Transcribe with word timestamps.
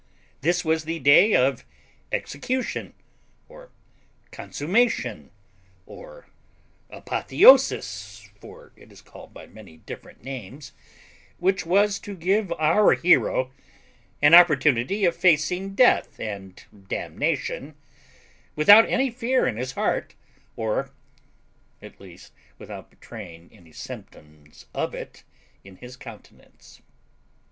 This 0.41 0.65
was 0.65 0.85
the 0.85 0.97
day 0.97 1.35
of 1.35 1.63
execution, 2.11 2.95
or 3.47 3.69
consummation, 4.31 5.29
or 5.85 6.25
apotheosis 6.89 8.27
(for 8.39 8.71
it 8.75 8.91
is 8.91 8.99
called 8.99 9.31
by 9.31 9.45
different 9.45 10.23
names), 10.23 10.71
which 11.37 11.67
was 11.67 11.99
to 11.99 12.15
give 12.15 12.51
our 12.53 12.93
hero 12.93 13.51
an 14.23 14.33
opportunity 14.33 15.05
of 15.05 15.15
facing 15.15 15.75
death 15.75 16.19
and 16.19 16.65
damnation, 16.89 17.75
without 18.55 18.89
any 18.89 19.11
fear 19.11 19.45
in 19.45 19.55
his 19.55 19.73
heart, 19.73 20.15
or, 20.55 20.89
at 21.79 22.01
least, 22.01 22.33
without 22.57 22.89
betraying 22.89 23.51
any 23.53 23.71
symptoms 23.71 24.65
of 24.73 24.95
it 24.95 25.21
in 25.63 25.75
his 25.75 25.95
countenance. 25.95 26.81